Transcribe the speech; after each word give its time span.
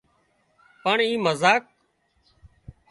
پڻ 0.83 0.97
اي 1.05 1.13
مزاق 1.25 1.63